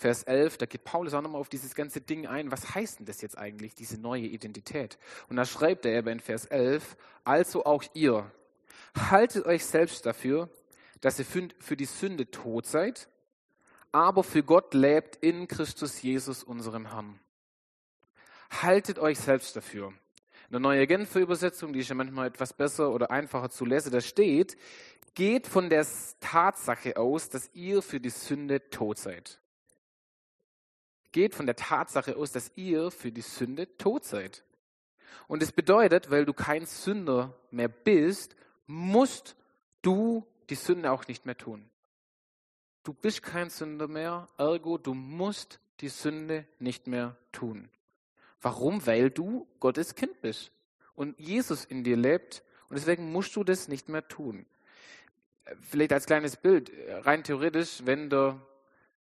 [0.02, 2.50] Vers 11, da geht Paulus auch nochmal auf dieses ganze Ding ein.
[2.50, 4.98] Was heißt denn das jetzt eigentlich, diese neue Identität?
[5.28, 8.28] Und da schreibt er eben in Vers 11, also auch ihr,
[8.96, 10.48] haltet euch selbst dafür,
[11.02, 13.08] dass ihr für die Sünde tot seid,
[13.90, 17.20] aber für Gott lebt in Christus Jesus, unserem Herrn.
[18.62, 19.88] Haltet euch selbst dafür.
[19.88, 23.90] In der neue Genfer Übersetzung, die ist ja manchmal etwas besser oder einfacher zu lesen,
[23.90, 24.56] da steht,
[25.14, 25.86] geht von der
[26.20, 29.40] Tatsache aus, dass ihr für die Sünde tot seid.
[31.10, 34.44] Geht von der Tatsache aus, dass ihr für die Sünde tot seid.
[35.26, 38.36] Und es bedeutet, weil du kein Sünder mehr bist,
[38.66, 39.36] musst
[39.82, 41.64] du die Sünde auch nicht mehr tun.
[42.84, 47.70] Du bist kein Sünder mehr, ergo du musst die Sünde nicht mehr tun.
[48.42, 48.84] Warum?
[48.86, 50.52] Weil du Gottes Kind bist
[50.94, 54.44] und Jesus in dir lebt und deswegen musst du das nicht mehr tun.
[55.62, 58.38] Vielleicht als kleines Bild, rein theoretisch, wenn der,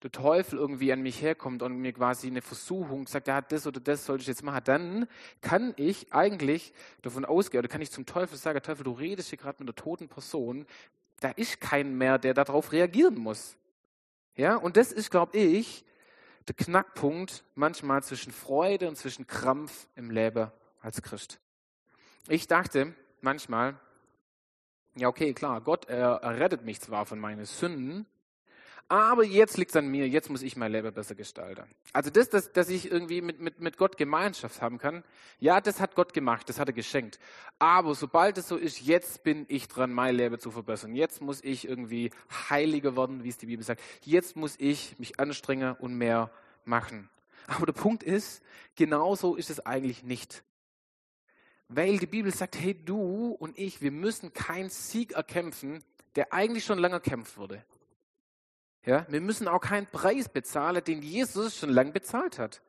[0.02, 3.80] der Teufel irgendwie an mich herkommt und mir quasi eine Versuchung sagt, ja, das oder
[3.80, 5.08] das sollte ich jetzt machen, dann
[5.40, 9.38] kann ich eigentlich davon ausgehen, oder kann ich zum Teufel sagen, Teufel, du redest hier
[9.38, 10.66] gerade mit einer toten Person,
[11.20, 13.56] da ist kein mehr, der darauf reagieren muss.
[14.34, 15.84] Ja, und das ist, glaube ich,
[16.48, 21.40] der Knackpunkt manchmal zwischen Freude und zwischen Krampf im Leben als Christ.
[22.28, 23.78] Ich dachte manchmal,
[24.96, 28.06] ja, okay, klar, Gott, er, er rettet mich zwar von meinen Sünden,
[28.90, 31.62] aber jetzt liegt es an mir, jetzt muss ich mein Leben besser gestalten.
[31.92, 35.04] Also das, dass, dass ich irgendwie mit, mit, mit Gott Gemeinschaft haben kann,
[35.38, 37.20] ja, das hat Gott gemacht, das hat er geschenkt.
[37.60, 40.96] Aber sobald es so ist, jetzt bin ich dran, mein Leben zu verbessern.
[40.96, 42.10] Jetzt muss ich irgendwie
[42.50, 43.80] heiliger werden, wie es die Bibel sagt.
[44.02, 46.32] Jetzt muss ich mich anstrengen und mehr
[46.64, 47.08] machen.
[47.46, 48.42] Aber der Punkt ist,
[48.74, 50.42] genauso ist es eigentlich nicht.
[51.68, 55.84] Weil die Bibel sagt, hey, du und ich, wir müssen keinen Sieg erkämpfen,
[56.16, 57.64] der eigentlich schon lange erkämpft wurde.
[58.84, 62.62] Ja, wir müssen auch keinen Preis bezahlen, den Jesus schon lange bezahlt hat.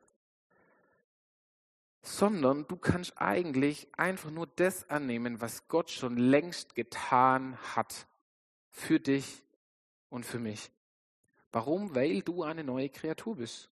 [2.02, 8.06] Sondern du kannst eigentlich einfach nur das annehmen, was Gott schon längst getan hat.
[8.70, 9.42] Für dich
[10.08, 10.70] und für mich.
[11.52, 11.94] Warum?
[11.94, 13.70] Weil du eine neue Kreatur bist.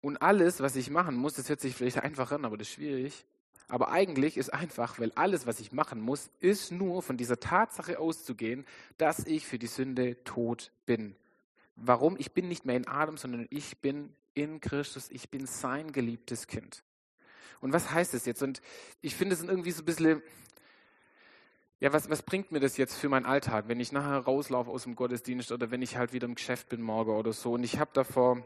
[0.00, 2.74] Und alles, was ich machen muss, das hört sich vielleicht einfach an, aber das ist
[2.74, 3.26] schwierig.
[3.70, 8.00] Aber eigentlich ist einfach, weil alles, was ich machen muss, ist nur von dieser Tatsache
[8.00, 8.66] auszugehen,
[8.98, 11.14] dass ich für die Sünde tot bin.
[11.76, 12.16] Warum?
[12.18, 15.08] Ich bin nicht mehr in Adam, sondern ich bin in Christus.
[15.10, 16.82] Ich bin sein geliebtes Kind.
[17.60, 18.42] Und was heißt das jetzt?
[18.42, 18.60] Und
[19.02, 20.20] ich finde es irgendwie so ein bisschen,
[21.78, 24.82] ja, was, was bringt mir das jetzt für meinen Alltag, wenn ich nachher rauslaufe aus
[24.82, 27.52] dem Gottesdienst oder wenn ich halt wieder im Geschäft bin morgen oder so.
[27.52, 28.44] Und ich habe davor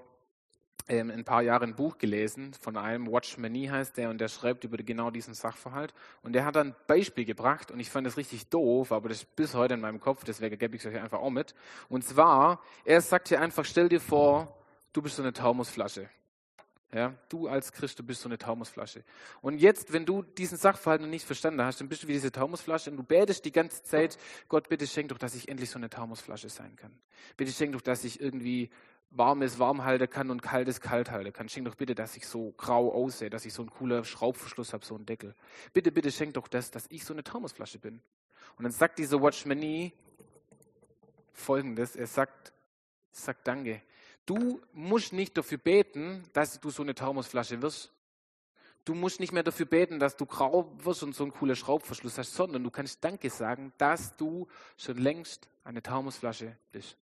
[0.89, 4.65] ähm, ein paar Jahre ein Buch gelesen von einem, Watchmanie heißt der, und der schreibt
[4.65, 5.95] über genau diesen Sachverhalt.
[6.23, 9.19] Und der hat dann ein Beispiel gebracht und ich fand das richtig doof, aber das
[9.19, 11.55] ist bis heute in meinem Kopf, deswegen gebe ich es euch einfach auch mit.
[11.89, 14.59] Und zwar, er sagt hier einfach, stell dir vor,
[14.93, 16.09] du bist so eine Taumusflasche.
[16.95, 19.03] Ja, du als Christ, du bist so eine Taumusflasche.
[19.41, 22.31] Und jetzt, wenn du diesen Sachverhalt noch nicht verstanden hast, dann bist du wie diese
[22.31, 24.17] Taumusflasche und du betest die ganze Zeit,
[24.49, 26.93] Gott, bitte schenk doch, dass ich endlich so eine Taumusflasche sein kann.
[27.37, 28.71] Bitte schenk doch, dass ich irgendwie
[29.17, 31.49] warmes warm halten kann und kaltes kalt halten kann.
[31.49, 34.85] Schenk doch bitte, dass ich so grau aussehe, dass ich so einen coolen Schraubverschluss habe,
[34.85, 35.35] so einen Deckel.
[35.73, 38.01] Bitte, bitte schenk doch das, dass ich so eine Thermosflasche bin.
[38.57, 39.93] Und dann sagt dieser Watchmanie
[41.33, 42.53] folgendes, er sagt,
[43.13, 43.83] sagt Danke.
[44.27, 47.93] Du musst nicht dafür beten, dass du so eine Thermosflasche wirst.
[48.85, 52.19] Du musst nicht mehr dafür beten, dass du grau wirst und so einen coolen Schraubverschluss
[52.19, 54.47] hast, sondern du kannst Danke sagen, dass du
[54.77, 56.97] schon längst eine Thermosflasche bist.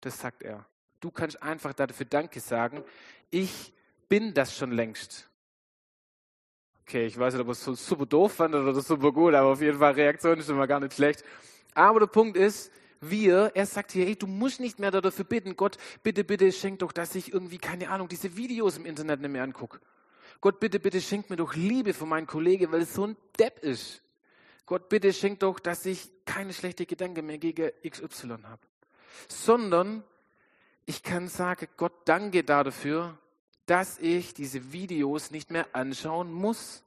[0.00, 0.64] Das sagt er.
[1.00, 2.82] Du kannst einfach dafür Danke sagen.
[3.30, 3.72] Ich
[4.08, 5.28] bin das schon längst.
[6.82, 9.60] Okay, ich weiß nicht, ob es so super doof fand oder super gut, aber auf
[9.60, 11.22] jeden Fall Reaktion ist immer gar nicht schlecht.
[11.74, 15.54] Aber der Punkt ist, wir, er sagt hier, hey, du musst nicht mehr dafür bitten,
[15.54, 19.30] Gott, bitte, bitte schenk doch, dass ich irgendwie, keine Ahnung, diese Videos im Internet nicht
[19.30, 19.80] mehr angucke.
[20.40, 23.58] Gott, bitte, bitte schenk mir doch Liebe von meinem Kollegen, weil es so ein Depp
[23.60, 24.02] ist.
[24.66, 28.62] Gott, bitte schenk doch, dass ich keine schlechte Gedanken mehr gegen XY habe.
[29.28, 30.04] Sondern
[30.88, 33.18] ich kann sagen, Gott danke dafür,
[33.66, 36.82] dass ich diese Videos nicht mehr anschauen muss.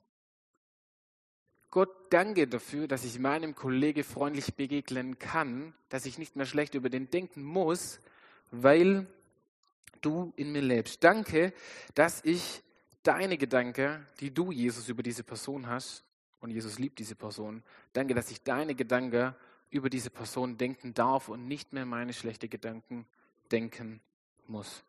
[1.69, 6.73] Gott danke dafür, dass ich meinem Kollege freundlich begegnen kann, dass ich nicht mehr schlecht
[6.73, 7.99] über den denken muss,
[8.49, 9.05] weil
[10.01, 11.03] du in mir lebst.
[11.03, 11.53] Danke,
[11.93, 12.63] dass ich
[13.03, 16.03] deine Gedanken, die du, Jesus, über diese Person hast,
[16.39, 17.61] und Jesus liebt diese Person,
[17.93, 19.35] danke, dass ich deine Gedanken
[19.69, 23.05] über diese Person denken darf und nicht mehr meine schlechten Gedanken
[23.51, 24.01] denken
[24.47, 24.83] muss.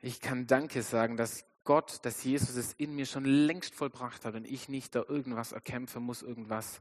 [0.00, 4.34] Ich kann Danke sagen, dass Gott, dass Jesus es in mir schon längst vollbracht hat
[4.34, 6.80] und ich nicht da irgendwas erkämpfen muss, irgendwas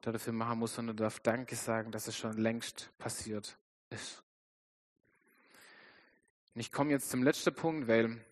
[0.00, 3.58] dafür machen muss, sondern darf Danke sagen, dass es schon längst passiert
[3.90, 4.22] ist.
[6.54, 8.24] Und ich komme jetzt zum letzten Punkt, weil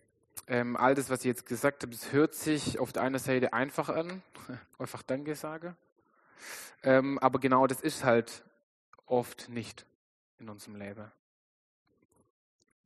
[0.47, 3.53] ähm, all das, was ich jetzt gesagt habe, es hört sich auf der einen Seite
[3.53, 4.23] einfach an,
[4.79, 5.75] einfach Danke sage,
[6.81, 8.44] ähm, aber genau das ist halt
[9.05, 9.85] oft nicht
[10.39, 11.11] in unserem Leben.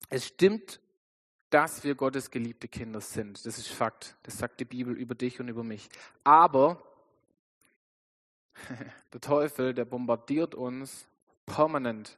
[0.10, 0.80] Es stimmt,
[1.50, 3.46] dass wir Gottes geliebte Kinder sind.
[3.46, 4.16] Das ist Fakt.
[4.24, 5.90] Das sagt die Bibel über dich und über mich.
[6.24, 6.84] Aber
[9.14, 11.08] der Teufel, der bombardiert uns
[11.46, 12.18] permanent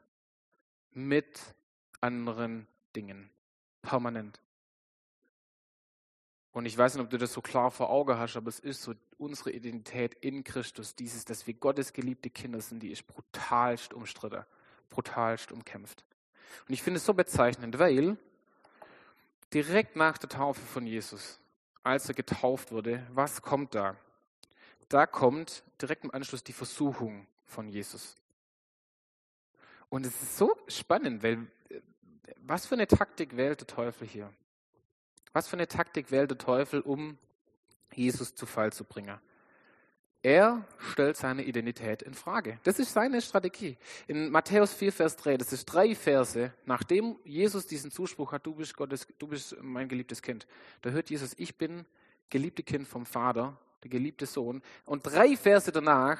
[0.91, 1.39] mit
[2.01, 3.29] anderen Dingen.
[3.81, 4.39] Permanent.
[6.51, 8.83] Und ich weiß nicht, ob du das so klar vor Augen hast, aber es ist
[8.83, 13.93] so, unsere Identität in Christus, dieses, dass wir Gottes geliebte Kinder sind, die ist brutalst
[13.93, 14.43] umstritten
[14.89, 16.03] brutalst umkämpft.
[16.67, 18.17] Und ich finde es so bezeichnend, weil
[19.53, 21.39] direkt nach der Taufe von Jesus,
[21.81, 23.95] als er getauft wurde, was kommt da?
[24.89, 28.17] Da kommt direkt im Anschluss die Versuchung von Jesus.
[29.89, 31.47] Und es ist so spannend, weil
[32.41, 34.33] was für eine Taktik wählt der Teufel hier?
[35.31, 37.17] Was für eine Taktik wählt der Teufel, um
[37.93, 39.19] Jesus zu Fall zu bringen?
[40.23, 42.59] Er stellt seine Identität in Frage.
[42.63, 43.77] Das ist seine Strategie.
[44.07, 48.53] In Matthäus 4, Vers 3, das ist drei Verse, nachdem Jesus diesen Zuspruch hat, du
[48.53, 50.45] bist Gottes, du bist mein geliebtes Kind.
[50.83, 51.85] Da hört Jesus, ich bin
[52.29, 54.61] geliebte Kind vom Vater, der geliebte Sohn.
[54.85, 56.19] Und drei Verse danach,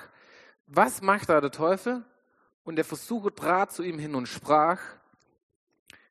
[0.66, 2.04] was macht da der Teufel?
[2.64, 4.80] Und der Versucher trat zu ihm hin und sprach,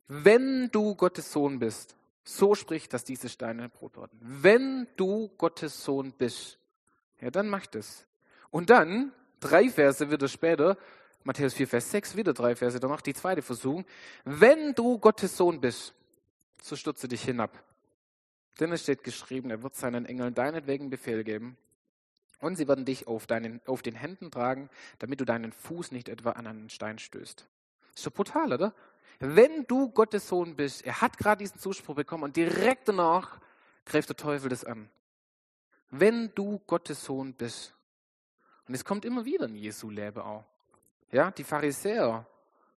[0.07, 4.18] wenn du Gottes Sohn bist, so spricht, dass diese Steine Brot werden.
[4.20, 6.59] Wenn du Gottes Sohn bist,
[7.20, 8.06] ja, dann macht es.
[8.50, 10.76] Und dann, drei Verse wieder später,
[11.24, 13.85] Matthäus 4, Vers 6, wieder drei Verse danach, die zweite Versuchung.
[14.24, 15.94] Wenn du Gottes Sohn bist,
[16.62, 17.62] so stürze dich hinab.
[18.59, 21.56] Denn es steht geschrieben, er wird seinen Engeln deinetwegen Befehl geben.
[22.40, 26.09] Und sie werden dich auf, deinen, auf den Händen tragen, damit du deinen Fuß nicht
[26.09, 27.46] etwa an einen Stein stößt.
[27.94, 28.74] Ist so brutal, oder?
[29.20, 33.38] Wenn du Gottes Sohn bist, er hat gerade diesen Zuspruch bekommen und direkt danach
[33.85, 34.90] greift der Teufel das an
[35.90, 37.74] wenn du Gottes Sohn bist.
[38.66, 40.44] Und es kommt immer wieder in Jesu Leben auch.
[41.11, 42.26] Ja, die Pharisäer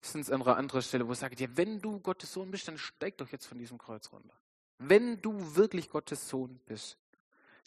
[0.01, 2.67] sind es an einer anderen Stelle, wo es sagt, ja, wenn du Gottes Sohn bist,
[2.67, 4.33] dann steig doch jetzt von diesem Kreuz runter.
[4.79, 6.97] Wenn du wirklich Gottes Sohn bist,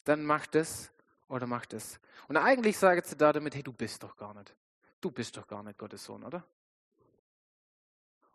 [0.05, 0.91] dann mach das
[1.29, 2.01] oder mach das.
[2.29, 4.55] Und eigentlich sagen sie da damit, hey, du bist doch gar nicht.
[5.01, 6.45] Du bist doch gar nicht Gottes Sohn, oder?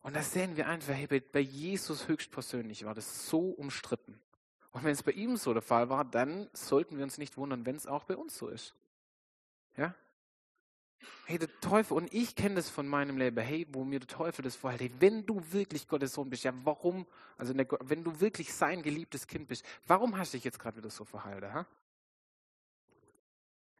[0.01, 4.19] Und das sehen wir einfach, hey, bei Jesus höchstpersönlich war das so umstritten.
[4.71, 7.65] Und wenn es bei ihm so der Fall war, dann sollten wir uns nicht wundern,
[7.65, 8.73] wenn es auch bei uns so ist.
[9.77, 9.93] Ja?
[11.25, 14.43] Hey, der Teufel, und ich kenne das von meinem Leben, hey, wo mir der Teufel
[14.43, 17.05] das vorhält, hey, wenn du wirklich Gottes Sohn bist, ja, warum,
[17.37, 20.77] also der, wenn du wirklich sein geliebtes Kind bist, warum hast du dich jetzt gerade
[20.77, 21.67] wieder so verhalten, ha?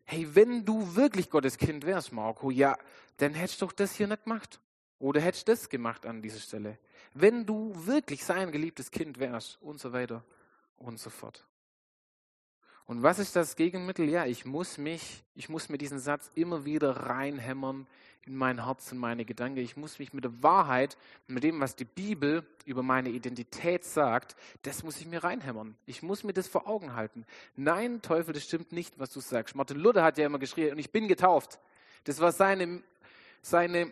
[0.04, 2.78] Hey, wenn du wirklich Gottes Kind wärst, Marco, ja,
[3.18, 4.60] dann hättest du doch das hier nicht gemacht.
[5.02, 6.78] Oder hättest du das gemacht an dieser Stelle.
[7.16, 10.24] Wenn du wirklich sein geliebtes Kind wärst und so weiter
[10.78, 11.44] und so fort.
[12.86, 14.08] Und was ist das Gegenmittel?
[14.08, 17.88] Ja, ich muss mich, ich muss mir diesen Satz immer wieder reinhämmern
[18.28, 19.58] in mein Herz und meine Gedanken.
[19.58, 24.36] Ich muss mich mit der Wahrheit, mit dem, was die Bibel über meine Identität sagt,
[24.62, 25.76] das muss ich mir reinhämmern.
[25.88, 27.26] Ich muss mir das vor Augen halten.
[27.56, 29.56] Nein, Teufel, das stimmt nicht, was du sagst.
[29.56, 31.60] Martin Luther hat ja immer geschrien, und ich bin getauft.
[32.04, 32.84] Das war seine,
[33.42, 33.92] seine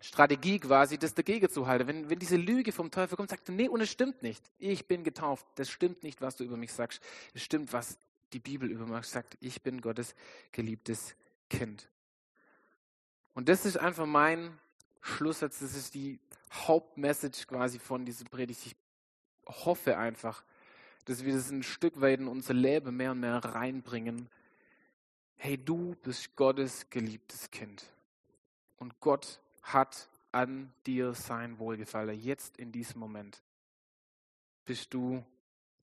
[0.00, 1.88] Strategie quasi, das dagegen zu halten.
[1.88, 4.44] Wenn, wenn diese Lüge vom Teufel kommt, sagt er, nee, und es stimmt nicht.
[4.58, 5.46] Ich bin getauft.
[5.56, 7.02] Das stimmt nicht, was du über mich sagst.
[7.34, 7.98] Es stimmt, was
[8.32, 9.36] die Bibel über mich sagt.
[9.40, 10.14] Ich bin Gottes
[10.52, 11.16] geliebtes
[11.50, 11.88] Kind.
[13.34, 14.58] Und das ist einfach mein
[15.00, 15.58] Schlusssatz.
[15.58, 16.20] Das ist die
[16.52, 18.66] Hauptmessage quasi von dieser Predigt.
[18.66, 18.76] Ich
[19.64, 20.44] hoffe einfach,
[21.06, 24.28] dass wir das ein Stück weit in unser Leben mehr und mehr reinbringen.
[25.36, 27.84] Hey, du bist Gottes geliebtes Kind.
[28.76, 32.20] Und Gott hat an dir sein Wohlgefallen.
[32.20, 33.42] Jetzt in diesem Moment
[34.64, 35.24] bist du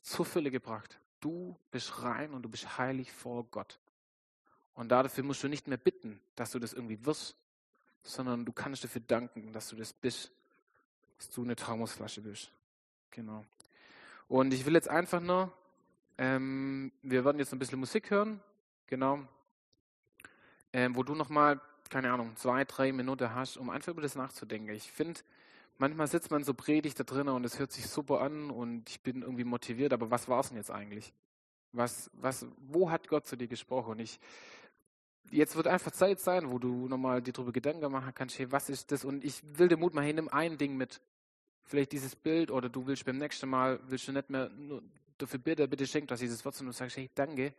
[0.02, 1.00] zur Fülle gebracht.
[1.20, 3.80] Du bist rein und du bist heilig vor Gott.
[4.76, 7.36] Und dafür musst du nicht mehr bitten, dass du das irgendwie wirst,
[8.04, 10.32] sondern du kannst dafür danken, dass du das bist,
[11.18, 12.52] dass du eine Thermosflasche bist.
[13.12, 13.46] Genau.
[14.28, 15.52] Und ich will jetzt einfach nur,
[16.18, 18.42] ähm, wir werden jetzt ein bisschen Musik hören,
[18.88, 19.28] genau,
[20.74, 24.74] ähm, wo du nochmal keine Ahnung, zwei, drei Minuten hast, um einfach über das nachzudenken.
[24.74, 25.22] Ich finde,
[25.78, 29.02] manchmal sitzt man so predigt da drin und es hört sich super an und ich
[29.02, 31.14] bin irgendwie motiviert, aber was war es denn jetzt eigentlich?
[31.72, 33.92] Was, was, wo hat Gott zu dir gesprochen?
[33.92, 34.20] Und ich,
[35.32, 38.70] jetzt wird einfach Zeit sein, wo du nochmal dir darüber Gedanken machen kannst, hey, was
[38.70, 39.04] ist das?
[39.04, 41.02] Und ich will dir Mut mal hin, nimm ein Ding mit.
[41.64, 44.84] Vielleicht dieses Bild oder du willst beim nächsten Mal, willst du nicht mehr nur
[45.18, 47.54] dafür bitte, bitte schenk das dieses Wort, sondern du sagst, hey, danke.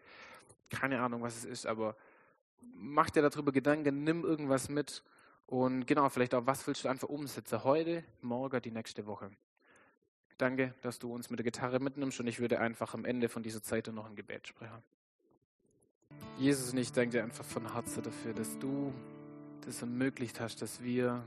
[0.70, 1.96] Keine Ahnung, was es ist, aber
[2.60, 5.02] mach dir darüber Gedanken, nimm irgendwas mit
[5.46, 7.62] und genau, vielleicht auch, was willst du einfach umsetzen?
[7.62, 9.30] Heute, morgen, die nächste Woche.
[10.38, 13.42] Danke, dass du uns mit der Gitarre mitnimmst und ich würde einfach am Ende von
[13.42, 14.82] dieser Zeit noch ein Gebet sprechen.
[16.38, 18.92] Jesus und ich danke dir einfach von Herzen dafür, dass du
[19.64, 21.22] das ermöglicht hast, dass wir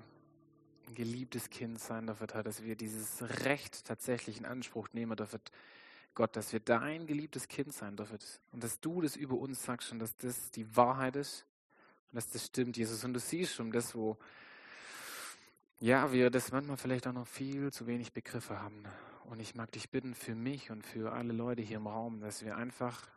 [0.88, 5.39] ein geliebtes Kind sein dürfen, dass wir dieses Recht tatsächlich in Anspruch nehmen dürfen,
[6.15, 8.19] Gott, dass wir dein geliebtes Kind sein dürfen
[8.52, 11.45] und dass du das über uns sagst und dass das die Wahrheit ist
[12.12, 13.04] und dass das stimmt, Jesus.
[13.04, 14.17] Und du siehst schon das, wo
[15.80, 18.84] ja, wir das manchmal vielleicht auch noch viel zu wenig Begriffe haben.
[19.30, 22.43] Und ich mag dich bitten für mich und für alle Leute hier im Raum, dass
[22.43, 23.08] wir einfach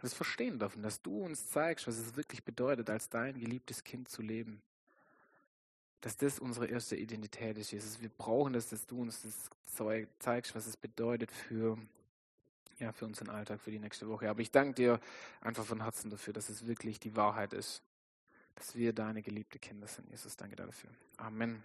[0.00, 4.08] das verstehen dürfen, dass du uns zeigst, was es wirklich bedeutet, als dein geliebtes Kind
[4.08, 4.62] zu leben.
[6.00, 8.00] Dass das unsere erste Identität ist, Jesus.
[8.00, 9.50] Wir brauchen das, dass du uns das
[10.20, 11.76] zeigst, was es bedeutet für
[12.80, 14.28] ja, für unseren Alltag, für die nächste Woche.
[14.28, 15.00] Aber ich danke dir
[15.40, 17.82] einfach von Herzen dafür, dass es wirklich die Wahrheit ist,
[18.54, 20.08] dass wir deine geliebte Kinder sind.
[20.10, 20.90] Jesus, danke dafür.
[21.16, 21.62] Amen.